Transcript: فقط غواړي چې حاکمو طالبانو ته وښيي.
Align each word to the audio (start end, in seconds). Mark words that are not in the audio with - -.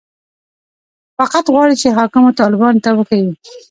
فقط 1.17 1.45
غواړي 1.53 1.75
چې 1.81 1.95
حاکمو 1.97 2.37
طالبانو 2.41 2.83
ته 2.85 2.89
وښيي. 2.97 3.31